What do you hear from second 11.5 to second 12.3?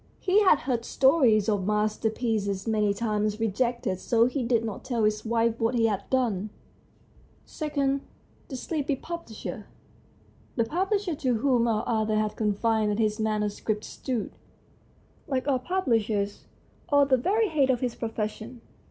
our author